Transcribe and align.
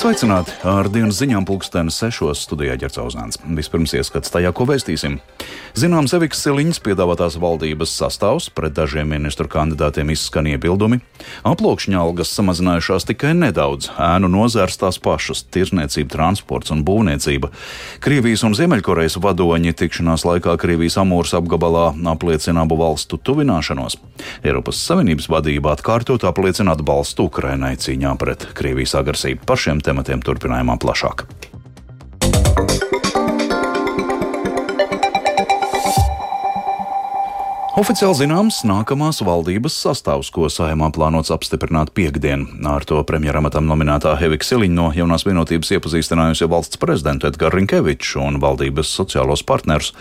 Sveicināti! 0.00 0.54
Ar 0.64 0.86
dienas 0.88 1.18
ziņām 1.20 1.44
pulksteni 1.44 1.92
sešos 1.92 2.46
studijā 2.46 2.72
ģercauzāns. 2.80 3.36
Vispirms 3.52 3.92
ieskats 3.98 4.32
tajā, 4.32 4.48
ko 4.56 4.64
vēstīsim. 4.64 5.18
Zināms, 5.76 6.14
Eviks 6.16 6.40
Siliņas 6.40 6.80
piedāvātās 6.86 7.36
valdības 7.36 7.92
sastāvs 8.00 8.46
pret 8.56 8.72
dažiem 8.78 9.12
ministru 9.12 9.44
kandidātiem 9.52 10.08
izskan 10.14 10.48
iebildumi. 10.54 11.02
Aplokšņa 11.44 12.00
algas 12.00 12.32
samazinājušās 12.32 13.06
tikai 13.10 13.34
nedaudz, 13.36 13.90
ēnu 14.00 14.30
nozērs 14.32 14.80
tās 14.80 14.96
pašas- 14.96 15.44
tirzniecība, 15.52 16.08
transports 16.16 16.72
un 16.72 16.80
būvniecība. 16.82 17.52
Krievijas 18.00 18.42
un 18.48 18.56
Ziemeļkorejas 18.56 19.20
vadoņi 19.20 19.76
tikšanās 19.84 20.24
laikā 20.24 20.56
Krievijas 20.56 20.96
Amūras 20.96 21.36
apgabalā 21.36 21.92
apliecina 22.08 22.62
abu 22.64 22.80
valstu 22.80 23.20
tuvināšanos. 23.20 23.98
Eiropas 24.42 24.80
Savienības 24.80 25.28
vadība 25.28 25.76
atkārtot 25.76 26.24
apliecina 26.24 26.72
atbalstu 26.72 27.28
Ukrainai 27.28 27.76
cīņā 27.76 28.16
pret 28.18 28.48
Krievijas 28.54 28.94
agresiju. 28.94 29.38
Par 29.44 29.56
šiem 29.56 29.89
tematiem 29.90 30.22
turpinājumā 30.24 30.78
plašāk. 30.80 31.26
Oficiāli 37.78 38.24
zināms, 38.24 38.56
nākamās 38.66 39.20
valdības 39.22 39.76
sastāvs, 39.78 40.32
ko 40.34 40.48
saimā 40.50 40.88
plānots 40.90 41.30
apstiprināt 41.30 41.92
piekdien. 41.94 42.42
Ar 42.66 42.82
to 42.82 42.98
premjeramatam 43.06 43.68
nominētā 43.70 44.16
Hevika 44.18 44.48
Siliņa 44.48 44.74
no 44.74 44.88
jaunās 44.90 45.22
vienotības 45.22 45.70
iepazīstinājusi 45.76 46.48
valsts 46.50 46.80
prezidentu 46.82 47.30
Edgars 47.30 47.54
Rinkeviču 47.54 48.24
un 48.24 48.40
valdības 48.42 48.90
sociālos 48.90 49.46
partnerus. 49.46 49.92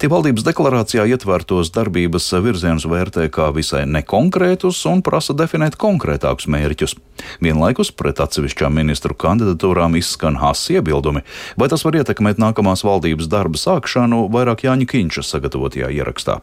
Tie 0.00 0.08
valdības 0.08 0.48
deklarācijā 0.48 1.04
ietvertos 1.12 1.68
darbības 1.76 2.32
virzienus 2.48 2.88
vērtē 2.88 3.28
kā 3.28 3.52
visai 3.52 3.84
nekonkrētus 3.84 4.80
un 4.88 5.04
prasa 5.04 5.36
definēt 5.36 5.76
konkrētākus 5.76 6.48
mērķus. 6.48 6.96
Vienlaikus 7.44 7.92
pret 7.92 8.24
atsevišķām 8.24 8.72
ministru 8.80 9.12
kandidatūrām 9.12 10.00
izskan 10.00 10.40
hāzs 10.40 10.70
iebildumi, 10.72 11.28
vai 11.60 11.68
tas 11.68 11.84
var 11.84 12.00
ietekmēt 12.00 12.40
nākamās 12.40 12.88
valdības 12.88 13.28
darba 13.28 13.60
sākšanu 13.60 14.30
vairāk 14.32 14.64
Jāņa 14.64 14.88
Kīņša 14.88 15.32
sagatavotajā 15.36 15.92
ierakstā. 16.00 16.40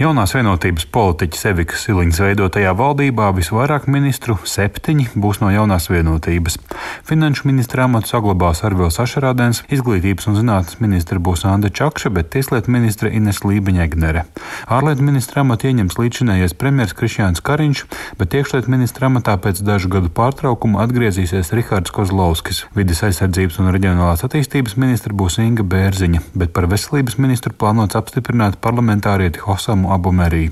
Jaunās 0.00 0.32
vienotības 0.32 0.86
politiķis 0.96 1.42
Evikas 1.50 1.82
Siliņas 1.84 2.22
veidotajā 2.24 2.70
valdībā 2.72 3.26
visvairāk 3.36 3.84
ministru- 3.84 4.38
septiņi- 4.54 5.10
būs 5.22 5.42
no 5.42 5.50
jaunās 5.52 5.90
vienotības. 5.92 6.56
Finanšu 7.04 7.44
ministra 7.44 7.84
amatu 7.84 8.08
saglabās 8.08 8.64
Arvils 8.64 8.96
Ašarādens, 8.96 9.60
izglītības 9.68 10.26
un 10.28 10.36
zinātnes 10.36 10.80
ministra 10.80 11.18
būs 11.18 11.44
Anda 11.44 11.68
Čakša, 11.68 12.14
bet 12.14 12.30
tieslietu 12.30 12.68
ministra 12.68 13.10
Ines 13.10 13.40
Lībiņegnere. 13.40 14.24
Ārlietu 14.68 15.02
ministra 15.02 15.42
amatu 15.42 15.68
ieņems 15.68 15.94
līdzinējais 15.94 16.54
premjers 16.56 16.94
Krišjāns 16.94 17.42
Kariņš, 17.42 17.84
bet 18.16 18.30
iekšlietu 18.30 18.68
ministra 18.68 19.08
amatā 19.08 19.36
pēc 19.36 19.60
dažu 19.60 19.88
gadu 19.90 20.08
pārtraukuma 20.08 20.80
atgriezīsies 20.80 21.52
Rihards 21.52 21.90
Kozlovskis. 21.90 22.64
Vides 22.74 23.02
aizsardzības 23.02 23.58
un 23.58 23.70
reģionālās 23.70 24.24
attīstības 24.24 24.78
ministra 24.78 25.12
būs 25.12 25.38
Inga 25.38 25.62
Bērziņa, 25.62 26.20
bet 26.34 26.54
par 26.54 26.64
veselības 26.66 27.18
ministru 27.18 27.52
plānots 27.52 27.94
apstiprināt 27.94 28.56
parlamentārieti 28.62 29.40
Hosamu 29.40 29.89
a 29.92 29.98
Bomerii. 29.98 30.50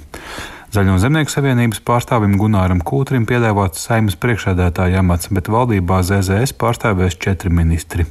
Zaļo 0.68 0.98
zemnieku 1.00 1.32
savienības 1.32 1.78
pārstāvim 1.80 2.34
Gunāram 2.36 2.82
Kūtrim 2.84 3.24
piedāvāts 3.24 3.86
saimnes 3.86 4.18
priekšādātāja 4.20 4.98
amats, 5.00 5.30
bet 5.32 5.46
valdībā 5.48 6.02
ZZS 6.04 6.52
pārstāvēs 6.60 7.16
četri 7.24 7.48
ministri. 7.48 8.04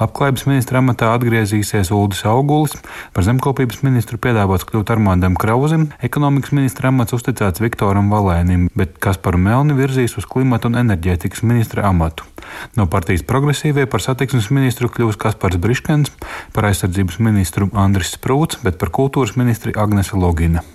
Labklājības 0.00 0.42
ministra 0.48 0.80
amatā 0.82 1.12
atgriezīsies 1.14 1.92
Uldis 1.94 2.24
Augulis, 2.26 2.74
par 3.14 3.28
zemkopības 3.28 3.84
ministru 3.86 4.18
piedāvāts 4.18 4.66
kļūt 4.66 4.90
Armandam 4.96 5.36
Krauzim, 5.38 5.84
ekonomikas 6.02 6.50
ministra 6.58 6.90
amats 6.90 7.14
uzticēts 7.14 7.62
Viktoram 7.62 8.10
Valēnim, 8.10 8.66
bet 8.74 8.98
Kasparu 8.98 9.38
Melni 9.38 9.78
virzīs 9.78 10.18
uz 10.18 10.26
klimata 10.26 10.66
un 10.66 10.80
enerģētikas 10.82 11.46
ministra 11.46 11.86
amatu. 11.92 12.26
No 12.74 12.88
partijas 12.90 13.22
progresīvie 13.22 13.86
par 13.86 14.02
satiksmes 14.02 14.50
ministru 14.50 14.90
kļūs 14.90 15.20
Kaspars 15.28 15.62
Briškens, 15.62 16.10
par 16.50 16.72
aizsardzības 16.72 17.22
ministru 17.22 17.70
Andris 17.70 18.16
Sprūts, 18.18 18.58
bet 18.66 18.82
par 18.82 18.90
kultūras 18.90 19.38
ministri 19.38 19.78
Agnese 19.78 20.18
Logina. 20.18 20.66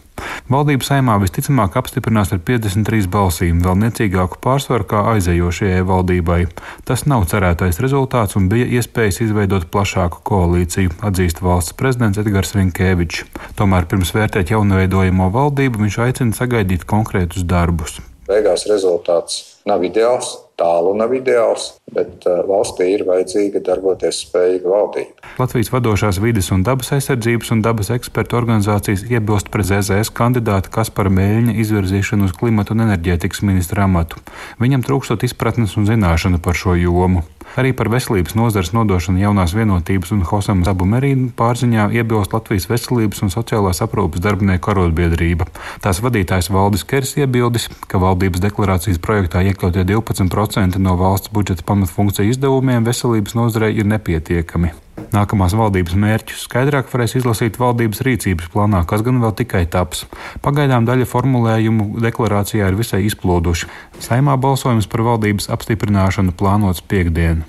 Valdība 0.52 0.86
saimā 0.86 1.16
visticamāk 1.24 1.74
apstiprinās 1.80 2.32
ar 2.36 2.40
53 2.46 3.10
balsīm, 3.12 3.64
vēl 3.66 3.80
niecīgāku 3.82 4.38
pārsvaru 4.44 4.88
kā 4.92 5.02
aizējošajai 5.16 5.84
valdībai. 5.90 6.40
Tas 6.86 7.08
nav 7.10 7.26
cerētais 7.32 7.82
rezultāts 7.82 8.38
un 8.40 8.50
bija 8.52 8.70
iespējas 8.78 9.24
izveidot 9.26 9.68
plašāku 9.74 10.22
koalīciju, 10.30 10.96
atzīst 11.10 11.42
valsts 11.46 11.76
prezidents 11.80 12.22
Edgars 12.22 12.54
Rinkēvičs. 12.58 13.26
Tomēr 13.60 13.90
pirms 13.90 14.14
vērtēt 14.16 14.54
jaunaveidojamo 14.54 15.32
valdību 15.34 15.86
viņš 15.86 16.04
aicina 16.10 16.38
sagaidīt 16.38 16.86
konkrētus 16.90 17.48
darbus. 17.50 17.98
Beigās 18.26 18.66
rezultāts 18.70 19.42
nav 19.70 19.84
ideāls, 19.86 20.32
tālu 20.58 20.94
nav 20.98 21.14
ideāls, 21.14 21.76
bet 21.94 22.26
uh, 22.30 22.40
valstī 22.48 22.88
ir 22.96 23.04
vajadzīga 23.08 23.62
darboties 23.66 24.24
spējīga 24.26 24.72
valdība. 24.72 25.30
Latvijas 25.38 25.72
vadošās 25.74 26.20
vides 26.24 26.50
un 26.56 26.64
dabas 26.66 26.94
aizsardzības 26.96 27.52
un 27.54 27.62
dabas 27.66 27.92
ekspertu 27.94 28.40
organizācijas 28.40 29.06
iebilst 29.12 29.52
pret 29.54 29.70
ZZS 29.70 30.14
kandidāta 30.16 30.72
Kaspara 30.74 31.12
Mēļņa 31.14 31.58
izvirzīšanu 31.66 32.30
uz 32.30 32.36
klimatu 32.40 32.74
un 32.76 32.88
enerģētikas 32.88 33.44
ministra 33.46 33.86
amatu. 33.86 34.22
Viņam 34.64 34.86
trūkstot 34.88 35.28
izpratnes 35.28 35.78
un 35.78 35.90
zināšanu 35.90 36.42
par 36.42 36.58
šo 36.58 36.78
jomu. 36.80 37.26
Arī 37.56 37.72
par 37.78 37.90
veselības 37.94 38.36
nozares 38.36 38.74
nodošanu 38.76 39.22
jaunās 39.22 39.56
vienotības 39.56 40.12
un 40.16 40.24
Hosam 40.28 40.64
Zabu 40.68 40.88
Merīnu 40.90 41.32
pārziņā 41.40 41.88
iebilst 41.96 42.36
Latvijas 42.36 42.68
veselības 42.72 43.24
un 43.26 43.34
sociālās 43.34 43.82
aprūpas 43.86 44.24
darbinieku 44.26 44.74
arotbiedrība. 44.74 45.48
Tās 45.86 46.02
vadītājs 46.04 46.52
Valdis 46.52 46.86
Kers 46.88 47.16
iebildis, 47.22 47.70
ka 47.88 48.02
valdības 48.04 48.44
deklarācijas 48.44 49.02
projektā 49.04 49.46
iekļautie 49.48 49.88
12% 49.88 50.82
no 50.84 50.98
valsts 51.00 51.32
budžeta 51.36 51.68
pamatfunkciju 51.68 52.36
izdevumiem 52.36 52.88
veselības 52.88 53.38
nozarei 53.40 53.76
ir 53.78 53.88
nepietiekami. 53.88 54.76
Nākamās 55.16 55.56
valdības 55.56 55.96
mērķus 56.00 56.46
skaidrāk 56.48 56.90
varēs 56.92 57.18
izlasīt 57.20 57.60
valdības 57.60 58.02
rīcības 58.08 58.52
plānā, 58.52 58.84
kas 58.88 59.04
gan 59.06 59.22
vēl 59.24 59.36
tikai 59.38 59.66
taps. 59.72 60.06
Pagaidām 60.46 60.88
daļa 60.88 61.08
formulējumu 61.12 62.04
deklarācijā 62.04 62.70
ir 62.72 62.80
visai 62.80 63.04
izploduši. 63.08 63.72
Saimā 64.04 64.38
balsojums 64.42 64.90
par 64.92 65.06
valdības 65.08 65.52
apstiprināšanu 65.56 66.36
plānots 66.40 66.84
piekdien. 66.84 67.44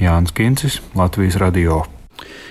Jānis 0.00 0.36
Kincis, 0.36 0.80
Latvijas 0.96 1.40
Radio. 1.40 1.84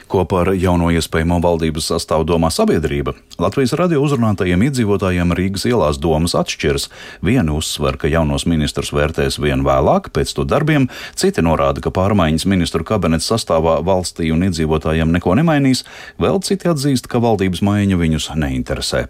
Kopā 0.09 0.39
ar 0.41 0.49
jauno 0.57 0.87
iespējamo 0.89 1.37
valdības 1.43 1.91
sastāvu 1.91 2.25
domā 2.31 2.49
sabiedrība. 2.49 3.13
Latvijas 3.37 3.75
radio 3.77 4.01
uzrunātajiem 4.01 4.63
iedzīvotājiem 4.65 5.35
Rīgas 5.37 5.67
ielās 5.69 5.99
domas 6.01 6.33
atšķiras. 6.39 6.87
Vieni 7.21 7.53
uzsver, 7.53 7.99
ka 8.01 8.09
jaunos 8.09 8.47
ministrus 8.49 8.89
vērtēs 8.95 9.37
vien 9.37 9.61
vēlāk, 9.67 10.09
pēc 10.15 10.33
to 10.33 10.47
darbiem, 10.49 10.89
citi 11.13 11.45
norāda, 11.45 11.85
ka 11.85 11.93
pārmaiņas 11.93 12.47
ministru 12.49 12.87
kabineta 12.89 13.27
sastāvā 13.27 13.77
valstī 13.85 14.33
un 14.33 14.49
iedzīvotājiem 14.49 15.13
neko 15.19 15.37
nemainīs, 15.37 15.85
vēl 16.17 16.41
citi 16.41 16.73
atzīst, 16.73 17.05
ka 17.05 17.21
valdības 17.21 17.61
maiņa 17.69 18.01
viņus 18.01 18.31
neinteresē. 18.33 19.05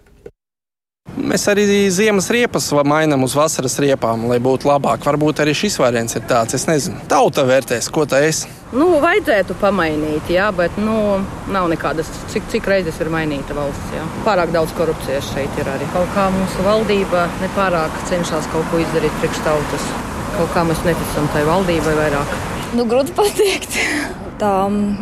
Mēs 1.30 1.44
arī 1.46 1.64
ziemas 1.94 2.26
riepas 2.32 2.64
mainām 2.86 3.22
uz 3.22 3.36
vasaras 3.38 3.76
riepām, 3.82 4.24
lai 4.30 4.40
būtu 4.42 4.66
labāk. 4.66 5.04
Varbūt 5.06 5.42
arī 5.44 5.52
šis 5.54 5.76
variants 5.78 6.16
ir 6.18 6.24
tāds. 6.26 6.56
Es 6.58 6.64
nezinu, 6.66 6.98
tauta 7.10 7.44
vērtēs, 7.46 7.86
ko 7.94 8.02
tā 8.08 8.22
es. 8.26 8.40
Nu, 8.74 8.86
vajadzētu 9.02 9.54
pamainīt, 9.60 10.30
jā, 10.34 10.48
bet 10.54 10.78
nu, 10.82 11.20
nav 11.54 11.68
nekādas, 11.70 12.10
cik, 12.32 12.46
cik 12.50 12.66
reizes 12.70 12.98
ir 13.02 13.12
mainīta 13.14 13.54
valsts. 13.54 13.92
Jā. 13.94 14.06
Pārāk 14.26 14.54
daudz 14.54 14.74
korupcijas 14.78 15.32
šeit 15.34 15.60
ir 15.62 15.70
arī. 15.70 15.86
Kaut 15.94 16.10
kā 16.16 16.28
mūsu 16.34 16.66
valdība 16.66 17.26
nepārāk 17.44 18.00
cenšas 18.10 18.50
kaut 18.54 18.66
ko 18.72 18.82
izdarīt 18.82 19.20
priekš 19.22 19.44
tautas. 19.46 19.90
Kaut 20.38 20.50
kā 20.56 20.66
mēs 20.66 20.82
neticam 20.86 21.30
tai 21.34 21.44
valdībai 21.46 21.94
vairāk. 22.04 22.40
Nu, 22.78 22.86
grūti 22.90 23.14
pateikt 23.18 23.78
tā 24.40 24.52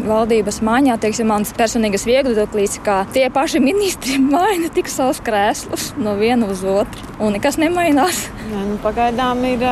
valdības 0.09 0.61
maiņā, 0.67 0.99
teiksim, 1.03 1.29
mans 1.31 1.53
personīgais 1.57 2.07
viedoklis, 2.09 2.79
ka 2.85 3.01
tie 3.15 3.29
paši 3.33 3.63
ministri 3.63 4.19
maina 4.35 4.71
tik 4.75 4.91
savus 4.93 5.23
krēslus 5.25 5.93
no 6.01 6.17
viena 6.19 6.49
uz 6.51 6.65
otru, 6.67 7.07
un 7.23 7.37
nekas 7.37 7.59
nemainās. 7.61 8.27
Jā, 8.49 8.63
nu, 8.69 8.79
pagaidām 8.85 9.43
ir 9.49 9.65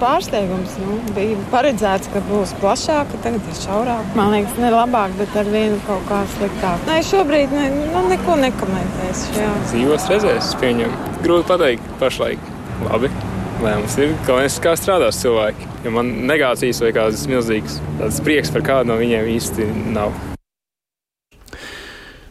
pārsteigums. 0.00 0.78
Nu, 0.82 0.98
bija 1.16 1.38
paredzēts, 1.52 2.10
ka 2.12 2.22
būs 2.30 2.54
plašāka, 2.62 3.20
tagad 3.24 3.50
ir 3.50 3.58
šaurāka. 3.60 4.16
Man 4.18 4.32
liekas, 4.34 4.56
ne 4.62 4.72
labāk, 4.72 5.14
bet 5.20 5.36
ar 5.38 5.50
vienu 5.52 5.80
kaut 5.88 6.06
kā 6.10 6.22
sliktāk. 6.36 6.88
Nē, 6.88 7.02
šobrīd 7.10 7.52
ne, 7.56 7.68
nu, 7.92 8.06
neko 8.12 8.38
nekomentēšu. 8.46 9.44
Dzīvos 9.68 10.08
redzēs, 10.12 10.54
pieņem. 10.62 10.96
Grūti 11.22 11.48
pateikt 11.52 11.94
pašlaik. 12.02 12.50
Labi 12.88 13.12
lēmums 13.62 13.96
ir, 14.02 14.16
galvenais, 14.26 14.58
kā 14.62 14.74
strādās 14.78 15.22
cilvēki. 15.22 15.70
Jo 15.86 15.94
man 15.94 16.12
negācijas 16.28 16.82
vai 16.82 16.92
kādas 16.96 17.24
milzīgas 17.30 17.80
prieks 18.26 18.52
par 18.54 18.66
kādu 18.66 18.92
no 18.92 19.00
viņiem 19.00 19.32
īsti 19.36 19.72
nav. 19.94 20.31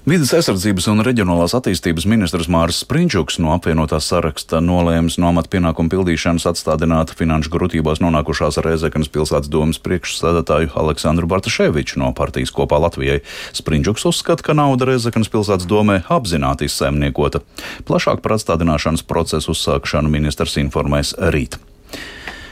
Vides 0.02 0.32
aizsardzības 0.34 0.88
un 0.90 1.04
reģionālās 1.06 1.54
attīstības 1.54 2.08
ministrs 2.10 2.48
Māris 2.50 2.80
Sprinčuks 2.82 3.36
no 3.38 3.52
apvienotās 3.54 4.08
saraksta 4.10 4.58
nolēms 4.58 5.20
no 5.22 5.30
amata 5.30 5.52
pienākumu 5.54 5.94
pildīšanas 5.94 6.48
atstādināt 6.50 7.14
finanšu 7.20 7.54
grūtībās 7.54 8.02
nonākušās 8.02 8.58
Reizeknas 8.66 9.12
pilsētas 9.14 9.52
domas 9.54 9.78
priekšsēdētāju 9.86 10.74
Aleksandru 10.82 11.30
Bartaševiču 11.30 12.02
no 12.02 12.10
partijas 12.18 12.50
kopā 12.50 12.82
Latvijai. 12.82 13.22
Sprinčuks 13.54 14.10
uzskata, 14.10 14.50
ka 14.50 14.58
nauda 14.58 14.90
Reizeknas 14.90 15.30
pilsētas 15.30 15.70
domē 15.70 16.02
apzināti 16.10 16.66
izsaimniekota. 16.66 17.46
Plašāk 17.86 18.26
par 18.26 18.40
atstādināšanas 18.40 19.06
procesu 19.06 19.54
uzsākšanu 19.54 20.10
ministrs 20.10 20.58
informēs 20.58 21.14
rīt. 21.30 21.62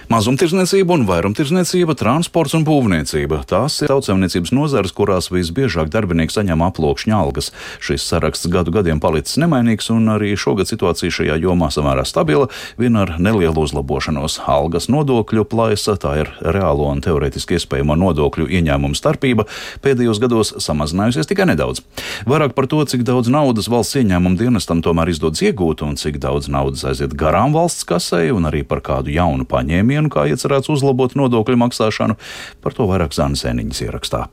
Mazumtirdzniecība 0.10 0.96
un 0.96 1.04
vairumtirdzniecība, 1.06 1.94
transports 1.94 2.56
un 2.58 2.64
būvniecība- 2.66 3.44
tās 3.52 3.76
ir 3.84 3.92
tautsēmniecības 3.92 4.50
nozares, 4.58 4.92
kurās 4.92 5.30
visbiežāk 5.30 5.92
darbinieki 5.94 6.34
saņem 6.34 6.64
aplokšņa 6.66 7.14
algas. 7.14 7.52
Šis 7.80 8.02
saraksts 8.10 8.50
gadu 8.50 8.72
gadiem 8.74 9.00
palicis 9.00 9.38
nemainīgs, 9.38 9.92
un 9.92 10.08
arī 10.10 10.34
šogad 10.34 10.66
situācija 10.66 11.14
šajā 11.14 11.38
jomā 11.38 11.70
samērā 11.70 12.02
stabila, 12.08 12.50
vien 12.80 12.96
ar 12.98 13.20
nelielu 13.20 13.54
uzlabošanos. 13.54 14.40
Algas 14.48 14.88
nodokļu 14.88 15.46
plaisa, 15.46 15.94
tā 15.94 16.22
ir 16.22 16.34
reālo 16.42 16.90
un 16.90 17.02
teorētiski 17.02 17.60
iespējamo 17.60 17.94
nodokļu 17.94 18.50
ieņēmumu 18.50 18.98
starpība, 18.98 19.46
pēdējos 19.84 20.20
gados 20.20 20.54
samazinājusies 20.58 21.28
tikai 21.28 21.46
nedaudz. 21.54 21.84
Vairāk 22.26 22.56
par 22.56 22.66
to, 22.66 22.84
cik 22.84 23.04
daudz 23.04 23.30
naudas 23.30 23.70
valsts 23.70 24.02
ieņēmumu 24.02 24.38
dienestam 24.38 24.82
tomēr 24.82 25.10
izdodas 25.14 25.44
iegūt 25.46 25.84
un 25.84 25.96
cik 25.96 26.18
daudz 26.18 26.50
naudas 26.50 26.84
aiziet 26.84 27.14
garām 27.14 27.54
valsts 27.54 27.86
kasei, 27.86 28.32
un 28.32 28.50
arī 28.50 28.66
par 28.66 28.82
kādu 28.82 29.14
jaunu 29.14 29.46
paņēmienu 29.46 29.99
paņēmienu, 30.00 30.12
kā 30.12 30.28
iecerēts 30.32 30.72
uzlabot 30.72 31.16
nodokļu 31.16 31.58
maksāšanu, 31.60 32.18
par 32.62 32.74
to 32.74 32.88
vairāk 32.88 33.14
Zānes 33.14 33.46
Eniņas 33.46 33.84
ierakstā. 33.84 34.28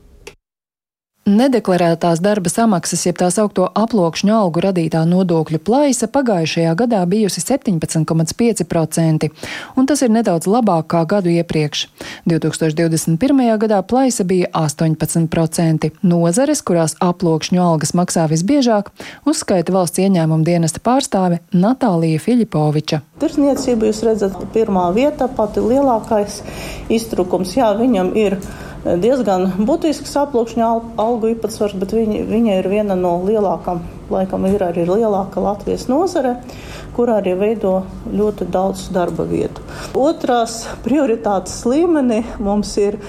Nedeklarētās 1.27 2.21
darba 2.23 2.47
samaksas, 2.47 3.01
jeb 3.03 3.17
tā 3.19 3.27
saucamo 3.35 3.65
aploksņu 3.75 4.31
algu 4.31 4.61
radītā 4.63 5.01
nodokļu 5.03 5.57
plaisa 5.59 6.07
pagājušajā 6.07 6.71
gadā 6.79 7.01
bijusi 7.03 7.41
17,5%, 7.43 9.27
un 9.75 9.89
tas 9.89 10.03
ir 10.05 10.13
nedaudz 10.15 10.47
labāk 10.47 10.87
kā 10.93 11.01
gadu 11.03 11.33
iepriekš. 11.33 11.81
2021. 12.31 13.41
gadā 13.59 13.81
plaisa 13.83 14.23
bija 14.23 14.47
18%. 14.55 15.89
Nozares, 16.07 16.61
kurās 16.63 16.95
aploksņu 17.03 17.59
algas 17.59 17.91
maksā 17.91 18.29
visbiežāk, 18.31 18.93
uzskaita 19.27 19.75
valsts 19.75 19.99
ieņēmuma 20.05 20.47
dienesta 20.47 20.79
pārstāve 20.79 21.41
Natālija 21.51 22.23
Filipoviča. 22.23 23.01
Tirzniecība 23.19 23.91
jūs 23.91 23.99
redzat, 24.07 24.39
pirmā 24.55 24.87
vieta, 24.95 25.27
pati 25.27 25.59
lielākais 25.59 26.39
iztrukums. 26.87 27.57
Jā, 27.59 27.73
viņam 27.75 28.15
ir 28.15 28.39
diezgan 29.01 29.49
būtisks 29.67 30.15
aploksņa 30.21 30.69
algu 31.01 31.33
īpatsvars, 31.33 31.75
bet 31.81 31.95
viņa, 31.95 32.23
viņa 32.29 32.57
ir 32.61 32.69
viena 32.71 32.95
no 32.99 33.17
lielākām, 33.25 33.83
laikam 34.13 34.47
ir 34.49 34.63
arī 34.63 34.87
lielāka 34.87 35.43
Latvijas 35.43 35.87
nozare 35.91 36.37
kur 36.97 37.11
arī 37.13 37.35
veido 37.37 37.83
ļoti 38.09 38.47
daudz 38.49 38.87
darba 38.93 39.21
vietu. 39.29 39.61
Otrās 39.97 40.63
prioritātes 40.81 41.59
līmenī 41.69 42.23
mums 42.41 42.71
ir 42.81 42.97
e, 42.97 43.01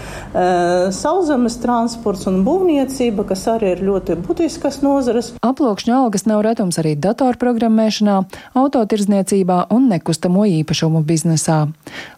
sauszemes 0.93 1.57
transports 1.63 2.27
un 2.29 2.43
būvniecība, 2.45 3.25
kas 3.31 3.47
arī 3.55 3.73
ir 3.73 3.81
ļoti 3.87 4.19
būtiskas 4.27 4.83
nozares. 4.85 5.31
Aplokšņa 5.41 5.95
algas 6.03 6.27
nav 6.29 6.43
retums 6.45 6.77
arī 6.83 6.93
datorprogrammēšanā, 7.01 8.19
autotirdzniecībā 8.61 9.63
un 9.73 9.89
nekustamo 9.95 10.45
īpašumu 10.59 11.01
biznesā. 11.09 11.63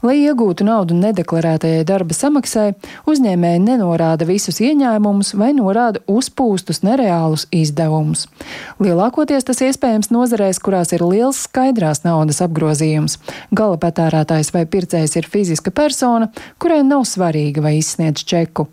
Lai 0.02 0.16
iegūtu 0.24 0.66
naudu 0.66 0.98
nedeklarētajai 0.98 1.86
darba 1.86 2.18
samaksai, 2.18 2.72
uzņēmēji 3.06 3.62
nenorāda 3.68 4.26
visus 4.26 4.58
ieņēmumus 4.58 5.36
vai 5.38 5.52
norāda 5.54 6.02
uzpūstus 6.10 6.82
nereālus 6.82 7.46
izdevumus. 7.54 8.26
Lielākoties 8.82 9.46
tas 9.46 9.62
iespējams 9.62 10.10
nozarēs, 10.10 10.58
kurās 10.58 10.90
ir 10.96 11.06
liels 11.06 11.44
skaits 11.46 11.59
skaidrās 11.60 12.04
naudas 12.06 12.40
apgrozījums. 12.40 13.18
Gala 13.52 13.76
patērētājs 13.80 14.52
vai 14.54 14.64
pircējs 14.66 15.18
ir 15.20 15.28
fiziska 15.28 15.70
persona, 15.70 16.30
kurai 16.58 16.82
nav 16.86 17.04
svarīga 17.04 17.60
vai 17.60 17.78
izsniedz 17.80 18.24
čeku. 18.24 18.68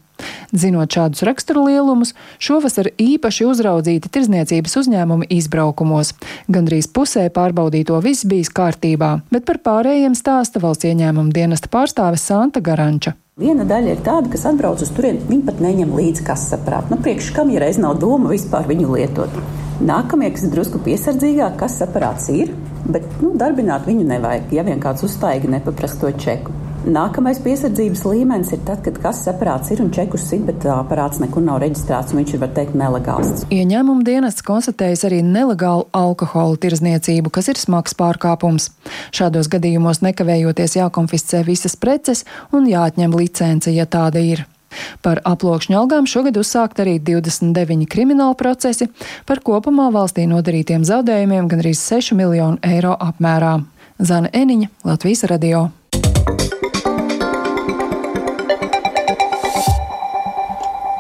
Zinot 0.50 0.90
šādus 0.90 1.22
raksturu 1.28 1.68
lielumus, 1.68 2.16
šovasar 2.42 2.90
īpaši 2.98 3.46
uzraudzīti 3.46 4.10
tirzniecības 4.10 4.74
uzņēmumi 4.80 5.28
izbraukumos. 5.36 6.16
Gandrīz 6.50 6.88
pusē 6.90 7.28
pārbaudīto 7.36 8.00
viss 8.02 8.26
bijis 8.26 8.50
kārtībā, 8.50 9.12
bet 9.30 9.46
par 9.46 9.62
pārējiem 9.68 10.18
stāsta 10.18 10.64
valsts 10.64 10.90
ieņēmuma 10.90 11.36
dienesta 11.36 11.70
pārstāve 11.70 12.18
Santa 12.18 12.64
Garanča. 12.66 13.14
Viena 13.38 13.68
daļa 13.70 13.94
ir 13.94 14.02
tāda, 14.02 14.32
kas 14.34 14.48
atbrauc 14.50 14.82
uz 14.82 14.90
turieni, 14.98 15.22
viņi 15.28 15.46
pat 15.52 15.62
neņem 15.62 15.94
līdzi 16.00 16.26
kas 16.26 16.50
saprāt. 16.50 16.90
Nu, 16.90 16.98
priekš 16.98 17.30
kam 17.38 17.54
ja 17.54 17.62
reiz 17.68 17.78
nav 17.78 18.00
doma 18.02 18.34
vispār 18.34 18.66
viņu 18.72 18.96
lietot. 18.96 19.67
Nākamie, 19.78 20.32
kas 20.34 20.48
ir 20.48 20.54
drusku 20.56 20.80
piesardzīgāk, 20.82 21.60
kas 21.60 21.76
aparāts 21.86 22.32
ir, 22.34 22.50
bet 22.90 23.04
nu, 23.22 23.36
darbināt 23.38 23.86
viņu 23.86 24.08
nevajag, 24.10 24.48
ja 24.58 24.64
vien 24.66 24.82
kāds 24.82 25.06
uztaigi 25.06 25.52
nepaprasa 25.54 26.00
to 26.02 26.10
čeku. 26.18 26.56
Nākamais 26.88 27.38
piesardzības 27.44 28.02
līmenis 28.08 28.54
ir 28.56 28.62
tad, 28.66 28.80
kad 28.86 28.98
kases 29.04 29.30
aparāts 29.30 29.70
ir 29.74 29.84
un 29.84 29.92
čekus 29.94 30.24
sit, 30.32 30.42
bet 30.48 30.66
aparāts 30.72 31.22
nekur 31.22 31.46
nav 31.46 31.60
reģistrēts 31.62 32.16
un 32.16 32.22
viņš 32.22 32.34
ir, 32.34 32.42
var 32.42 32.54
teikt, 32.58 32.74
nelegāls. 32.80 33.46
Ieņēmuma 33.54 34.08
dienests 34.08 34.46
konstatējis 34.48 35.06
arī 35.12 35.22
nelegālu 35.26 35.86
alkohola 35.94 36.58
tirzniecību, 36.64 37.34
kas 37.38 37.52
ir 37.54 37.62
smags 37.62 37.98
pārkāpums. 37.98 38.72
Šādos 39.14 39.52
gadījumos 39.54 40.02
nekavējoties 40.06 40.80
jākonfiscē 40.80 41.44
visas 41.46 41.78
preces 41.78 42.26
un 42.56 42.66
jāatņem 42.72 43.20
licence, 43.20 43.74
ja 43.74 43.86
tāda 43.86 44.24
ir. 44.24 44.48
Par 45.06 45.22
aploksņu 45.26 45.78
algām 45.80 46.10
šogad 46.10 46.38
uzsākt 46.40 46.82
arī 46.84 46.98
29 47.00 47.88
krimināla 47.92 48.36
procesi 48.38 48.90
par 49.26 49.44
kopumā 49.46 49.90
valstī 49.96 50.28
nodarītiem 50.30 50.86
zaudējumiem 50.88 51.50
gan 51.52 51.66
arī 51.66 51.74
6 51.78 52.16
miljonu 52.18 52.62
eiro 52.66 52.96
apmērā. 53.00 53.58
Zana 53.98 54.30
Eniņa, 54.34 54.70
Latvijas 54.86 55.26
radio. 55.32 55.68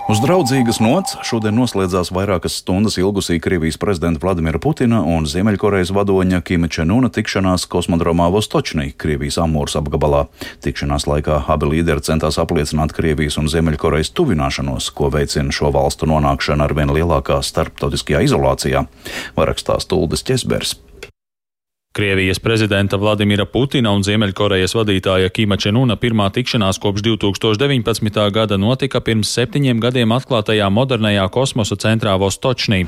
Uz 0.07 0.21
draudzīgas 0.23 0.77
nots 0.79 1.17
šodien 1.27 1.57
noslēdzās 1.59 2.13
vairākas 2.15 2.61
stundas 2.61 2.95
ilgusī 2.95 3.41
Krievijas 3.43 3.75
prezidenta 3.75 4.21
Vladimira 4.23 4.61
Putina 4.63 5.01
un 5.03 5.27
Ziemeļkorejas 5.27 5.91
vadoņa 5.91 6.39
Kima 6.47 6.69
Čenuna 6.71 7.09
tikšanās 7.11 7.65
kosmodromā 7.67 8.29
Vostočnī, 8.31 8.93
Krievijas 8.95 9.41
Amūras 9.43 9.75
apgabalā. 9.81 10.23
Tikšanās 10.63 11.09
laikā 11.11 11.41
abi 11.51 11.73
līderi 11.73 12.07
centās 12.07 12.39
apliecināt 12.39 12.95
Krievijas 12.95 13.35
un 13.43 13.51
Ziemeļkorejas 13.51 14.15
tuvināšanos, 14.15 14.93
ko 14.95 15.11
veicina 15.11 15.51
šo 15.51 15.75
valstu 15.75 16.07
nonākšana 16.07 16.71
ar 16.71 16.79
vien 16.79 16.95
lielākā 16.95 17.43
starptautiskajā 17.43 18.23
izolācijā. 18.31 18.87
Varakstās 19.35 19.91
Tuldes 19.91 20.23
Česbers. 20.23 20.77
Krievijas 21.97 22.39
prezidenta 22.39 22.97
Vladimira 22.97 23.45
Putina 23.49 23.89
un 23.89 24.03
Ziemeļkorejas 24.05 24.75
vadītāja 24.77 25.31
Kima 25.33 25.57
Čenuna 25.57 25.95
pirmā 25.97 26.27
tikšanās 26.29 26.77
kopš 26.77 27.01
2019. 27.07 28.19
gada 28.35 28.59
notika 28.61 29.01
pirms 29.01 29.31
septiņiem 29.33 29.79
gadiem 29.81 30.13
atklātajā 30.13 30.67
modernajā 30.69 31.23
kosmosa 31.33 31.73
centrā 31.81 32.13
Vostočnī. 32.21 32.83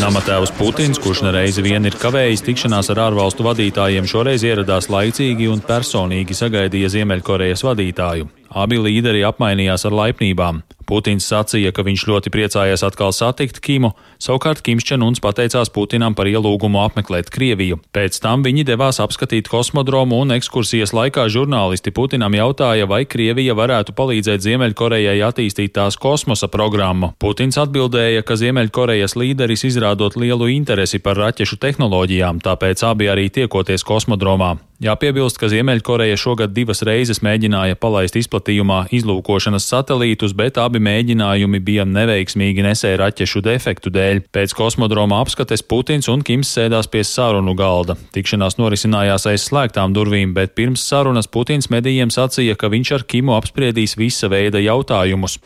Namatēvs 0.00 0.54
Putins, 0.56 1.02
kurš 1.04 1.22
nereizi 1.26 1.66
vien 1.66 1.84
ir 1.84 2.00
kavējis 2.00 2.46
tikšanās 2.48 2.88
ar 2.94 3.04
ārvalstu 3.10 3.44
vadītājiem, 3.50 4.08
šoreiz 4.08 4.48
ieradās 4.48 4.88
laicīgi 4.88 5.52
un 5.52 5.60
personīgi 5.60 6.40
sagaidīja 6.40 6.88
Ziemeļkorejas 6.96 7.68
vadītāju. 7.68 8.32
Abi 8.64 8.80
līderi 8.80 9.28
apmainījās 9.28 9.84
ar 9.84 10.00
laipnībām. 10.04 10.64
Putins 10.88 11.26
sacīja, 11.28 11.70
ka 11.76 11.84
viņš 11.84 12.06
ļoti 12.08 12.32
priecājies 12.32 12.84
atkal 12.86 13.12
satikt 13.12 13.60
Kimu, 13.64 13.90
savukārt 14.22 14.62
Kims 14.64 14.86
Čenuns 14.88 15.20
pateicās 15.20 15.68
Putinam 15.74 16.16
par 16.16 16.30
ielūgumu 16.30 16.80
apmeklēt 16.80 17.28
Krieviju. 17.34 17.76
Pēc 17.92 18.16
tam 18.24 18.44
viņi 18.46 18.64
devās 18.70 19.00
apskatīt 19.04 19.50
kosmodromu 19.52 20.18
un 20.22 20.32
ekskursijas 20.38 20.94
laikā 20.96 21.26
žurnālisti 21.32 21.92
Putinam 21.92 22.36
jautāja, 22.38 22.88
vai 22.88 23.02
Krievija 23.04 23.56
varētu 23.58 23.92
palīdzēt 23.98 24.46
Ziemeļkorejai 24.46 25.18
attīstīt 25.28 25.76
tās 25.76 26.00
kosmosa 26.00 26.48
programmu. 26.48 27.12
Putins 27.20 27.60
atbildēja, 27.60 28.24
ka 28.24 28.38
Ziemeļkorejas 28.40 29.18
līderis 29.20 29.66
izrādot 29.68 30.16
lielu 30.16 30.48
interesi 30.56 31.02
par 31.04 31.20
raķešu 31.20 31.60
tehnoloģijām, 31.60 32.40
tāpēc 32.44 32.86
abi 32.88 33.12
arī 33.12 33.28
tiekoties 33.28 33.84
kosmodromā. 33.84 34.56
Jāpiebilst, 34.78 35.40
ka 35.42 35.48
Ziemeļkoreja 35.50 36.14
šogad 36.14 36.52
divas 36.54 36.84
reizes 36.86 37.18
mēģināja 37.26 37.74
palaist 37.82 38.14
izplatījumā 38.20 38.84
izlūkošanas 38.94 39.66
satelītus, 39.66 40.36
bet 40.38 40.60
abi 40.62 40.78
mēģinājumi 40.78 41.58
bija 41.66 41.82
neveiksmīgi 41.82 42.62
nesēja 42.62 43.00
raķešu 43.02 43.42
defektu 43.42 43.90
dēļ. 43.90 44.22
Pēc 44.30 44.54
kosmodroma 44.54 45.18
apskates 45.24 45.66
Putins 45.66 46.06
un 46.06 46.22
Kims 46.22 46.54
sēdās 46.54 46.86
pie 46.94 47.02
sarunu 47.02 47.56
galda. 47.58 47.98
Tikšanās 48.14 48.60
norisinājās 48.62 49.26
aiz 49.32 49.50
slēgtām 49.50 49.98
durvīm, 49.98 50.30
bet 50.38 50.54
pirms 50.54 50.86
sarunas 50.86 51.26
Putins 51.26 51.72
medijiem 51.74 52.14
sacīja, 52.14 52.54
ka 52.54 52.70
viņš 52.70 52.94
ar 53.00 53.08
Kimu 53.10 53.34
apspriedīs 53.34 53.98
visa 53.98 54.30
veida 54.30 54.62
jautājumus. 54.62 55.40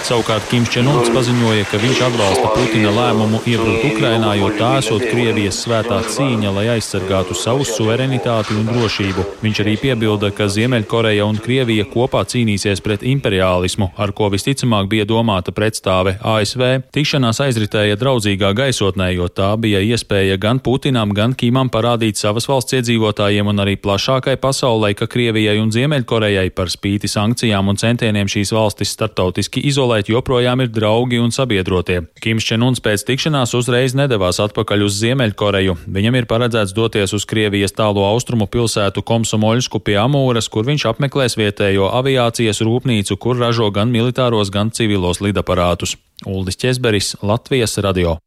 Savukārt 0.00 0.46
Kims 0.48 0.70
Čenuns 0.72 1.10
paziņoja, 1.12 1.66
ka 1.68 1.78
viņš 1.78 1.98
atbalsta 2.06 2.48
Putina 2.54 2.88
lēmumu 2.94 3.42
iebrukt 3.46 3.84
Ukrainā, 3.90 4.32
jo 4.38 4.48
tā 4.56 4.70
esot 4.80 5.04
Krievijas 5.04 5.58
svētā 5.60 5.98
cīņa, 6.08 6.52
lai 6.56 6.64
aizsargātu 6.72 7.36
savu 7.36 7.66
suverenitāti 7.68 8.56
un 8.56 8.64
drošību. 8.70 9.24
Viņš 9.44 9.60
arī 9.62 9.74
piebilda, 9.82 10.30
ka 10.34 10.48
Ziemeļkoreja 10.50 11.26
un 11.28 11.36
Krievija 11.44 11.84
kopā 11.92 12.22
cīnīsies 12.24 12.80
pret 12.82 13.04
imperiālismu, 13.06 13.90
ar 14.00 14.14
ko 14.16 14.30
visticamāk 14.32 14.88
bija 14.90 15.06
domāta 15.10 15.52
pretstāve 15.54 16.16
ASV. 16.24 16.64
Tikšanās 16.96 17.42
aizritēja 17.44 18.00
draudzīgā 18.00 18.54
gaisotnē, 18.56 19.12
jo 19.18 19.28
tā 19.28 19.52
bija 19.60 19.84
iespēja 19.84 20.40
gan 20.40 20.62
Putinam, 20.64 21.12
gan 21.14 21.36
Kimam 21.36 21.68
parādīt 21.70 22.18
savas 22.18 22.48
valsts 22.48 22.78
iedzīvotājiem 22.80 23.52
un 23.52 23.66
arī 23.66 23.76
plašākai 23.76 24.38
pasaulē, 24.40 24.94
ka 24.96 25.10
Krievijai 25.12 25.60
un 25.60 25.70
Ziemeļkorejai 25.76 26.48
par 26.56 26.72
spīti 26.72 27.12
sankcijām 27.12 27.68
un 27.68 27.78
centieniem 27.78 28.32
šīs 28.32 28.56
valstis 28.56 28.96
starptautiski 28.96 29.62
izolēt 29.68 29.89
pasaulē 29.90 30.06
joprojām 30.06 30.60
ir 30.62 30.70
draugi 30.70 31.18
un 31.18 31.32
sabiedrotie. 31.34 32.06
Kims 32.22 32.46
Čenuns 32.46 32.80
pēc 32.80 33.02
tikšanās 33.08 33.54
uzreiz 33.58 33.94
nedavās 33.94 34.38
atpakaļ 34.38 34.86
uz 34.86 35.00
Ziemeļkoreju. 35.00 35.76
Viņam 35.90 36.14
ir 36.14 36.28
paredzēts 36.30 36.74
doties 36.74 37.12
uz 37.12 37.26
Krievijas 37.26 37.74
tālo 37.74 38.06
austrumu 38.06 38.46
pilsētu 38.46 39.02
Komsomoļsku 39.02 39.82
pie 39.82 39.98
Amūras, 39.98 40.48
kur 40.48 40.64
viņš 40.64 40.86
apmeklēs 40.92 41.36
vietējo 41.36 41.90
aviācijas 41.90 42.62
rūpnīcu, 42.62 43.18
kur 43.18 43.38
ražo 43.38 43.70
gan 43.74 43.90
militāros, 43.90 44.50
gan 44.50 44.70
civilos 44.70 45.20
lidaparātus. 45.20 45.96
Uldis 46.26 46.60
Česberis, 46.60 47.16
Latvijas 47.22 47.78
radio. 47.82 48.20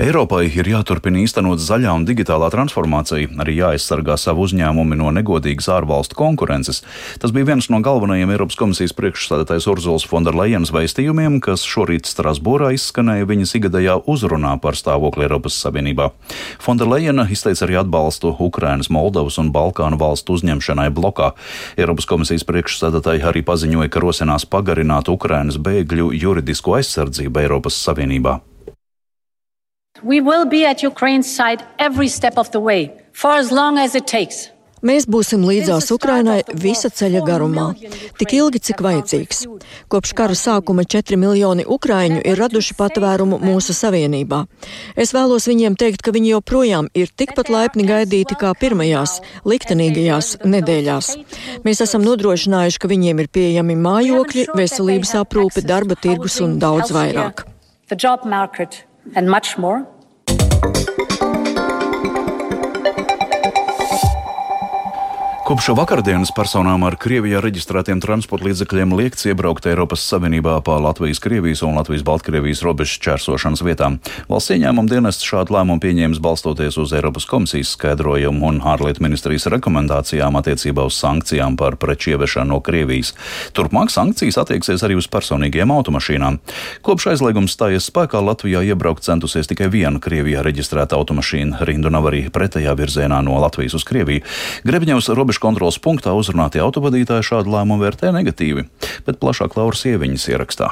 Eiropai 0.00 0.46
ir 0.48 0.68
jāturpina 0.70 1.18
īstenot 1.20 1.60
zaļā 1.60 1.92
un 1.92 2.06
digitālā 2.08 2.48
transformācija, 2.52 3.28
arī 3.42 3.58
jāaizsargā 3.58 4.14
savu 4.16 4.46
uzņēmumu 4.46 4.96
no 4.96 5.10
negodīgas 5.12 5.68
ārvalstu 5.74 6.16
konkurences. 6.16 6.80
Tas 7.20 7.34
bija 7.36 7.50
viens 7.50 7.68
no 7.68 7.82
galvenajiem 7.84 8.32
Eiropas 8.32 8.56
komisijas 8.56 8.94
priekšstādātais 8.96 9.66
Urzuls 9.68 10.06
Fonderlejenas 10.08 10.72
veistījumiem, 10.72 11.36
kas 11.44 11.66
šorīt 11.68 12.08
Strasbūrā 12.08 12.72
izskanēja 12.78 13.28
viņas 13.28 13.54
igadējā 13.60 13.98
uzrunā 14.08 14.54
par 14.62 14.78
stāvokli 14.80 15.28
Eiropas 15.28 15.58
Savienībā. 15.60 16.10
Fonderlejena 16.64 17.28
izteica 17.28 17.66
arī 17.68 17.80
atbalstu 17.82 18.32
Ukrainas, 18.40 18.88
Moldovas 18.88 19.36
un 19.42 19.52
Balkānu 19.52 20.00
valstu 20.00 20.38
uzņemšanai 20.38 20.88
blokā. 20.96 21.34
Eiropas 21.76 22.08
komisijas 22.08 22.46
priekšstādātāji 22.48 23.26
arī 23.28 23.44
paziņoja, 23.44 23.92
ka 23.92 24.00
rosinās 24.06 24.48
pagarināt 24.48 25.12
Ukrainas 25.12 25.60
bēgļu 25.60 26.14
juridisko 26.16 26.80
aizsardzību 26.80 27.44
Eiropas 27.44 27.76
Savienībā. 27.84 28.40
We 30.02 30.20
will 30.20 30.46
be 30.46 30.64
at 30.64 30.82
Ukraine's 30.82 31.28
side 31.28 31.64
every 31.78 32.08
step 32.08 32.38
of 32.38 32.50
the 32.52 32.60
way, 32.60 32.92
for 33.12 33.32
as 33.32 33.52
long 33.52 33.78
as 33.78 33.94
it 33.94 34.06
takes. 34.06 34.50
Mēs 34.80 35.04
būsim 35.04 35.42
līdzās 35.44 35.90
Ukrainai 35.92 36.38
visa 36.56 36.88
ceļa 36.88 37.20
garumā, 37.26 37.66
tik 38.16 38.32
ilgi, 38.32 38.62
cik 38.70 38.80
vajadzīgs. 38.80 39.42
Kopš 39.92 40.14
kara 40.16 40.32
sākuma 40.32 40.86
4 40.88 41.18
miljoni 41.20 41.66
ukraiņu 41.68 42.22
ir 42.24 42.40
raduši 42.40 42.78
patvērumu 42.78 43.42
mūsu 43.44 43.76
savienībā. 43.76 44.46
Es 44.96 45.12
vēlos 45.12 45.50
viņiem 45.50 45.76
teikt, 45.76 46.00
ka 46.00 46.16
viņi 46.16 46.32
joprojām 46.32 46.88
ir 46.96 47.12
tikpat 47.12 47.52
laipni 47.52 47.84
gaidīti 47.84 48.40
kā 48.40 48.54
pirmajās, 48.56 49.20
liktenīgajās 49.44 50.38
nedēļās. 50.48 51.12
Mēs 51.68 51.84
esam 51.84 52.00
nodrošinājuši, 52.08 52.80
ka 52.80 52.88
viņiem 52.88 53.20
ir 53.20 53.28
pieejami 53.28 53.76
mājokļi, 53.76 54.48
veselības 54.56 55.18
aprūpe, 55.20 55.60
darba 55.60 56.00
tirgus 56.00 56.40
un 56.40 56.56
daudz 56.62 56.96
vairāk. 56.96 57.44
And 59.14 59.30
much 59.30 59.58
more. 59.58 59.86
Kopš 65.50 65.72
vakardienas 65.74 66.30
personām 66.30 66.84
ar 66.86 66.94
Krievijā 66.94 67.40
reģistrētiem 67.42 67.98
transporta 67.98 68.46
līdzekļiem 68.46 68.92
liekts 68.94 69.26
iebraukt 69.26 69.64
Eiropas 69.66 70.04
Savienībā 70.06 70.52
pa 70.62 70.76
Latvijas, 70.78 71.18
Krievijas 71.18 71.64
un 71.66 71.74
Latvijas 71.74 72.04
Baltkrievijas 72.06 72.60
robežas 72.62 73.00
čērsošanas 73.02 73.64
vietām. 73.66 73.96
Valsts 74.30 74.52
ieņēmuma 74.54 74.86
dienests 74.92 75.26
šādu 75.26 75.56
lēmumu 75.56 75.82
pieņēmis 75.82 76.20
balstoties 76.22 76.78
uz 76.78 76.94
Eiropas 76.94 77.26
komisijas 77.26 77.72
skaidrojumu 77.74 78.46
un 78.46 78.60
ārlietu 78.62 79.02
ministrijas 79.02 79.48
rekomendācijām 79.50 80.38
attiecībā 80.38 80.84
uz 80.86 81.00
sankcijām 81.02 81.58
par 81.58 81.74
preču 81.82 82.12
ieviešanu 82.14 82.54
no 82.54 82.60
Krievijas. 82.62 83.10
Turpmāk 83.50 83.90
sankcijas 83.90 84.38
attieksies 84.44 84.86
arī 84.86 85.00
uz 85.02 85.10
personīgiem 85.10 85.74
automašīnām. 85.74 86.38
Kopš 86.86 87.08
aizliegums 87.16 87.58
stājies 87.58 87.90
spēkā 87.90 88.22
Latvijā 88.22 88.62
iebraukt 88.70 89.02
centusies 89.02 89.50
tikai 89.50 89.66
viena 89.74 89.98
Krievijā 89.98 90.46
reģistrēta 90.46 90.94
automašīna. 90.94 91.66
Rindu 91.66 91.90
nav 91.90 92.06
arī 92.12 92.28
pretējā 92.30 92.78
virzienā 92.78 93.18
no 93.26 93.42
Latvijas 93.42 93.74
uz 93.82 93.90
Krieviju. 93.90 94.22
Grebņevs 94.62 95.10
robežu 95.10 95.39
robežu 95.40 95.48
kontrolas 95.48 95.78
punktā 95.80 96.12
uzrunātie 96.12 96.60
autovadītāji 96.60 97.24
šādu 97.24 97.50
lēmumu 97.50 97.80
vērtē 97.82 98.12
negatīvi, 98.12 98.68
bet 99.06 99.20
plašāk 99.20 99.56
Lauras 99.56 99.84
ieviņas 99.86 100.28
ierakstā. 100.28 100.70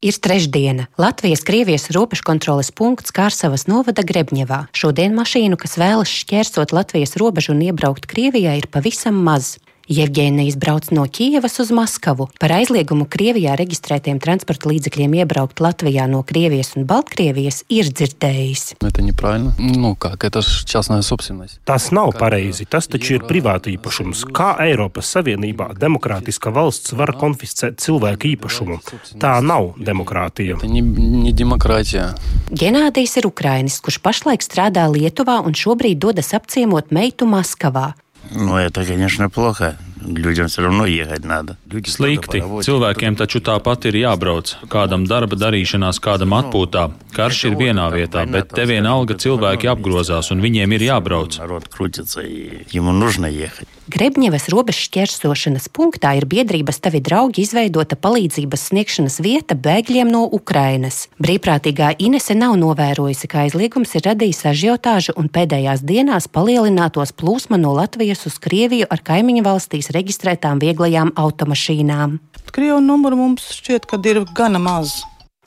Ir 0.00 0.16
trešdiena. 0.16 0.88
Latvijas-Krievijas 0.96 1.90
robežkontroles 1.92 2.72
punkts 2.72 3.12
Kārsavas 3.12 3.66
novada 3.68 4.00
Grebņevā. 4.00 4.72
Šodien 4.72 5.12
mašīnu, 5.12 5.58
kas 5.60 5.76
vēlas 5.76 6.08
šķērsot 6.08 6.72
Latvijas 6.72 7.18
robežu 7.20 7.52
un 7.52 7.60
iebraukt 7.60 8.08
Krievijā, 8.08 8.56
ir 8.56 8.66
pavisam 8.72 9.20
maz. 9.20 9.58
Jevģēnijas 9.90 10.54
brauc 10.54 10.86
no 10.94 11.02
Kijevas 11.10 11.56
uz 11.58 11.72
Maskavu. 11.74 12.28
Par 12.38 12.52
aizliegumu 12.54 13.08
Krievijā 13.10 13.56
reģistrētiem 13.58 14.20
transporta 14.22 14.68
līdzekļiem 14.70 15.16
iebraukt 15.18 15.58
Latvijā 15.58 16.04
no 16.06 16.20
Krievijas 16.22 16.76
un 16.78 16.84
Baltkrievijas 16.86 17.64
ir 17.74 17.88
dzirdējis. 17.90 18.76
Nu, 19.58 19.90
kā, 19.98 20.12
tas 21.66 21.88
nav 21.90 22.12
pareizi. 22.20 22.68
Tas 22.70 22.86
taču 22.92 23.16
ir 23.16 23.24
privāta 23.26 23.72
īpašums. 23.72 24.22
Kā 24.30 24.52
Eiropas 24.62 25.10
Savienībā 25.16 25.72
demokrātiska 25.80 26.52
valsts 26.54 26.94
var 26.94 27.10
konfiscēt 27.18 27.82
cilvēku 27.82 28.30
īpašumu? 28.36 28.78
Tā 29.18 29.32
nav 29.42 29.72
demokrātija. 29.74 30.60
Genādijs 32.62 33.16
ir 33.18 33.26
Ukrainis, 33.26 33.80
kurš 33.82 33.98
pašlaik 34.06 34.46
strādā 34.46 34.86
Lietuvā 34.86 35.40
un 35.42 35.58
šobrīd 35.58 35.98
dodas 36.06 36.30
apciemot 36.38 36.94
meitu 36.94 37.26
Maskavā. 37.26 37.88
Ну, 38.30 38.56
это, 38.56 38.84
конечно, 38.84 39.30
плохо. 39.30 39.76
Людям 40.05 40.47
все 40.47 40.61
равно 40.61 40.85
ехать 40.85 41.25
надо. 41.25 41.57
Люди 41.71 41.89
Slikti. 41.89 42.41
Cilvēkiem 42.61 43.15
taču 43.17 43.41
tāpat 43.41 43.87
ir 43.89 43.97
jābrauc. 44.03 44.53
Kādam 44.69 45.07
darba 45.09 45.35
darīšanās, 45.39 45.99
kādam 46.03 46.35
atpūtā. 46.37 46.91
Karš 47.15 47.45
ir 47.49 47.55
vienā 47.57 47.87
vietā, 47.93 48.25
bet 48.29 48.51
te 48.53 48.67
vienalga 48.69 49.15
cilvēki 49.17 49.71
apgrozās 49.71 50.31
un 50.35 50.43
viņiem 50.43 50.75
ir 50.77 50.89
jābrauc. 50.91 51.39
Grebņevas 53.85 54.47
robežas 54.49 54.87
šķērsošanas 54.87 55.67
punktā 55.69 56.15
ir 56.17 56.25
biedrības 56.25 56.79
Tavi 56.81 57.03
draugi 57.05 57.43
izveidota 57.45 57.93
palīdzības 58.01 58.63
sniegšanas 58.71 59.19
vieta 59.21 59.53
bēgļiem 59.53 60.09
no 60.09 60.23
Ukrainas. 60.25 61.03
Brīvprātīgā 61.21 61.91
Inese 62.01 62.33
nav 62.33 62.55
novērojusi, 62.57 63.29
ka 63.29 63.43
aizliegums 63.45 63.93
ir 63.93 64.07
radījis 64.09 64.41
ažiotāžu 64.49 65.13
un 65.21 65.29
pēdējās 65.29 65.85
dienās 65.85 66.25
palielinātos 66.25 67.13
plūsma 67.13 67.61
no 67.61 67.75
Latvijas 67.77 68.25
uz 68.25 68.39
Krieviju 68.41 68.89
ar 68.89 69.05
kaimiņu 69.05 69.45
valstīs 69.45 69.88
reģistrētām 69.94 70.60
vieglajām 70.62 71.14
automašīnām. 71.18 72.18
Krievu 72.50 72.80
numuru 72.82 73.18
mums 73.20 73.46
šķiet, 73.60 73.86
ka 73.90 74.00
ir 74.10 74.24
gana 74.36 74.58
maz. 74.62 75.00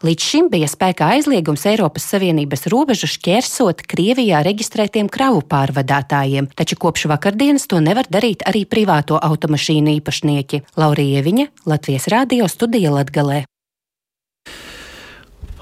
Līdz 0.03 0.25
šim 0.27 0.47
bija 0.51 0.67
spēkā 0.67 1.13
aizliegums 1.15 1.62
Eiropas 1.71 2.03
Savienības 2.12 2.65
robežu 2.73 3.07
šķērsot 3.07 3.85
Krievijā 3.88 4.41
reģistrētiem 4.43 5.07
kravu 5.07 5.39
pārvadātājiem, 5.47 6.50
taču 6.59 6.75
kopš 6.75 7.07
vakardienas 7.13 7.69
to 7.71 7.79
nevar 7.79 8.09
darīt 8.12 8.43
arī 8.43 8.65
privāto 8.67 9.15
automašīnu 9.15 9.95
īpašnieki. 10.01 10.65
Laurija 10.75 11.23
Viņa, 11.23 11.47
Latvijas 11.71 12.12
Rādio 12.12 12.51
studija 12.51 12.91
Latgalē. 12.91 13.45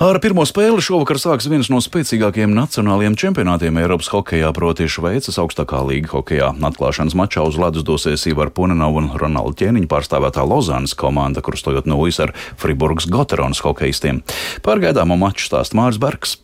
Ar 0.02 0.18
pirmo 0.18 0.42
spēli 0.50 0.82
šovakar 0.82 1.20
sāks 1.22 1.46
viens 1.46 1.68
no 1.70 1.78
spēcīgākajiem 1.78 2.56
nacionālajiem 2.58 3.14
čempionātiem 3.22 3.78
Eiropas 3.84 4.08
hokeja, 4.10 4.50
proti 4.58 4.88
Šveices 4.90 5.38
augstākā 5.38 5.78
līga 5.86 6.10
hokeja. 6.16 6.48
Atklāšanas 6.58 7.14
mačā 7.14 7.46
uz 7.46 7.60
ledus 7.62 7.86
dosies 7.86 8.26
Ivar 8.26 8.50
Punenov 8.50 8.98
un 8.98 9.12
Ronalda 9.14 9.54
Ķēniņa 9.62 9.92
pārstāvētā 9.92 10.42
Lozānas 10.42 10.98
komanda, 10.98 11.46
kur 11.46 11.54
stojot 11.54 11.86
nulles 11.86 12.18
ar 12.18 12.34
Friburgas 12.34 13.06
Goteronas 13.14 13.62
hokeistiem. 13.62 14.24
Par 14.66 14.82
gaidāmo 14.82 15.22
maču 15.22 15.46
stāst 15.46 15.78
Mārs 15.78 16.02
Bergs. 16.02 16.40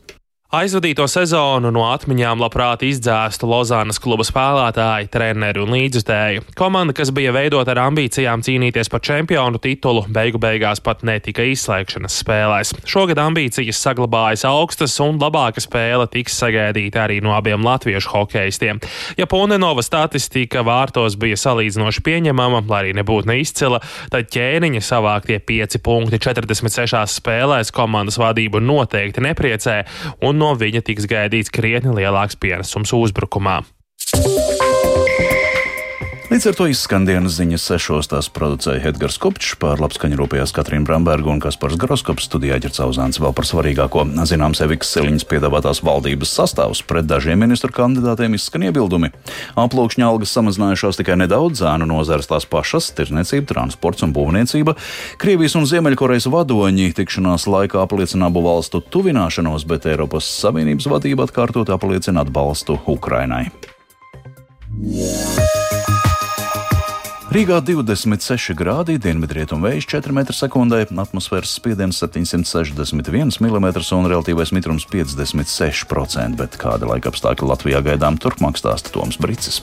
Aizvadīto 0.47 1.03
sezonu 1.11 1.73
no 1.75 1.81
atmiņām 1.91 2.39
labprāt 2.39 2.85
izdzēstu 2.87 3.49
Lozānas 3.51 3.97
kluba 3.99 4.23
spēlētāji, 4.23 5.09
treneri 5.11 5.59
un 5.59 5.73
līdzjutēji. 5.75 6.45
Komanda, 6.55 6.93
kas 6.95 7.09
bija 7.11 7.33
veidota 7.35 7.73
ar 7.73 7.81
ambīcijām 7.89 8.39
cīnīties 8.47 8.87
par 8.87 9.01
čempionu 9.03 9.59
titulu, 9.59 10.05
beigu 10.07 10.39
beigās 10.39 10.79
pat 10.79 11.03
netika 11.03 11.43
izslēgšanas 11.51 12.15
spēlēs. 12.23 12.71
Šogad 12.87 13.19
ambīcijas 13.19 13.81
saglabājas 13.83 14.45
augstas 14.47 14.95
un 15.03 15.19
labāka 15.19 15.59
spēle 15.59 16.05
tiks 16.13 16.39
sagaidīta 16.39 17.03
arī 17.03 17.19
no 17.19 17.35
abiem 17.35 17.67
latviešu 17.67 18.13
hokeistiem. 18.13 18.79
Ja 19.19 19.27
Ponenova 19.27 19.83
statistika 19.83 20.63
vārtos 20.63 21.19
bija 21.19 21.35
salīdzinoši 21.43 22.05
pieņemama, 22.07 22.63
lai 22.71 22.81
arī 22.85 22.95
nebūtu 23.01 23.33
neizcila, 23.33 23.81
tad 24.15 24.31
ķēniņa 24.31 24.85
savāktie 24.93 25.41
5 25.43 25.83
punkti 25.83 26.23
46 26.23 27.19
spēlēs 27.19 27.75
komandas 27.75 28.15
vadību 28.23 28.63
noteikti 28.63 29.27
nepriecē. 29.27 29.77
Un 30.23 30.36
un 30.37 30.43
no 30.45 30.53
viņa 30.53 30.83
tiks 30.85 31.07
gaidīts 31.09 31.49
krietni 31.49 31.95
lielāks 31.97 32.37
pienesums 32.37 32.93
uzbrukumā. 32.93 33.63
Līdz 36.37 36.51
ar 36.51 36.53
to 36.53 36.65
izskan 36.69 37.05
dienas 37.07 37.33
ziņas 37.39 37.63
sešos. 37.65 38.07
Tās 38.11 38.27
producēja 38.29 38.91
Edgars 38.91 39.15
Kopčs, 39.17 39.55
par 39.57 39.79
labskaņu 39.81 40.19
rūpējās 40.19 40.51
Katrīna 40.53 40.85
Bramberga 40.85 41.31
un 41.33 41.39
Kaspars 41.41 41.79
Groskops 41.81 42.27
studijā 42.27 42.59
ģercauzāns 42.61 43.17
vēl 43.17 43.31
par 43.33 43.47
svarīgāko. 43.49 44.03
Zināms, 44.29 44.61
Eviks 44.61 44.91
Siliņas 44.93 45.25
piedāvātās 45.31 45.81
valdības 45.81 46.35
sastāvs 46.37 46.83
pret 46.85 47.07
dažiem 47.09 47.41
ministru 47.41 47.73
kandidātiem 47.73 48.37
izskan 48.37 48.67
iebildumi. 48.67 49.09
Aplūkšņa 49.57 50.11
algas 50.11 50.35
samazinājušās 50.37 51.01
tikai 51.01 51.17
nedaudz, 51.23 51.63
zēnu 51.63 51.89
nozares 51.89 52.29
tās 52.29 52.45
pašas- 52.45 52.91
tirzniecība, 52.99 53.49
transports 53.55 54.05
un 54.05 54.13
būvniecība. 54.13 54.77
Krievijas 55.17 55.57
un 55.57 55.65
Ziemeļkorejas 55.65 56.29
vadoņi 56.29 56.93
tikšanās 57.01 57.49
laikā 57.49 57.81
apliecina 57.81 58.29
abu 58.29 58.45
valstu 58.45 58.83
tuvināšanos, 58.85 59.65
bet 59.65 59.89
Eiropas 59.89 60.29
Savienības 60.45 60.85
vadība 60.85 61.25
atkārtot 61.25 61.73
apliecina 61.73 62.21
atbalstu 62.21 62.77
Ukrainai. 62.85 63.49
Yeah. 64.79 65.36
Rīgā 67.27 67.57
26 67.59 68.53
grādi, 68.55 68.93
dienvidrietumu 69.03 69.67
vējš 69.67 69.87
4 69.91 70.13
m2, 70.15 70.77
atmosfēras 71.03 71.57
spiediens 71.57 71.99
761 71.99 73.35
mm 73.43 73.67
un 73.97 74.07
relatīvais 74.07 74.53
mitrums 74.55 74.87
56%, 74.87 76.39
bet 76.39 76.55
kāda 76.61 76.87
laika 76.87 77.11
apstākļa 77.11 77.49
Latvijā 77.51 77.83
gaidām 77.83 78.15
turpmāk 78.15 78.55
stāsta 78.55 78.95
Toms 78.95 79.19
Brīsis. 79.19 79.59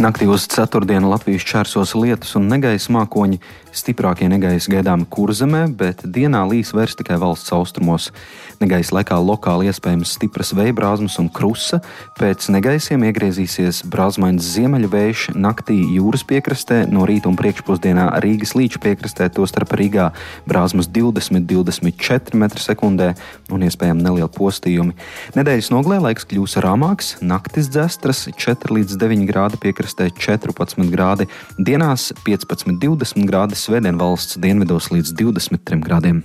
Naktī 0.00 0.24
uz 0.26 0.48
ceturtdienu 0.48 1.12
Latvijas 1.12 1.44
čērsos 1.46 1.92
lietus 1.94 2.32
un 2.40 2.48
negaisa 2.50 2.90
mākoņi. 2.96 3.36
Stiprākie 3.76 4.26
negaisa 4.32 4.72
gaidāmi 4.72 5.04
kurzemē, 5.12 5.66
bet 5.76 6.00
dienā 6.08 6.40
līs 6.48 6.72
vērs 6.72 6.96
tikai 6.98 7.20
valsts 7.20 7.52
austrumos. 7.52 8.08
Negaisa 8.62 8.94
laikā 8.94 9.16
lokāli 9.18 9.66
iespējams 9.66 10.12
stipras 10.14 10.52
vēja 10.54 10.74
brāzmas 10.76 11.16
un 11.18 11.26
krusta. 11.34 11.80
Pēc 12.14 12.46
negaisiem 12.54 13.02
iegriezīsies 13.08 13.80
brāzmains 13.90 14.46
ziemeļvējš 14.54 15.32
naktī 15.34 15.80
jūras 15.96 16.22
piekrastē, 16.28 16.84
no 16.92 17.02
rīta 17.08 17.26
un 17.30 17.38
priekšpusdienā 17.40 18.04
Rīgas 18.22 18.54
līča 18.54 18.78
piekrastē, 18.84 19.26
tostarp 19.34 19.74
Rīgā 19.74 20.12
brāzmas 20.46 20.86
20-24 20.94 22.38
m2 22.38 23.10
un 23.50 23.66
iespējami 23.66 24.06
nelieli 24.06 24.30
postījumi. 24.36 24.94
Nedēļas 25.34 25.72
nogalē 25.74 25.98
laiks 26.06 26.28
kļūs 26.30 26.60
rāmāks, 26.62 27.16
naktis 27.18 27.72
dzestras 27.72 28.28
4 28.30 28.78
līdz 28.78 28.98
9 29.00 29.26
grādi 29.26 29.58
piekrastē 29.64 30.12
14 30.14 30.86
grādi, 30.92 31.26
dienās 31.58 32.12
15-20 32.22 33.26
grādi 33.26 33.58
svētdien 33.58 33.98
valsts 33.98 34.38
dienvidos 34.38 34.92
līdz 34.94 35.16
23 35.18 35.82
grādiem. 35.82 36.22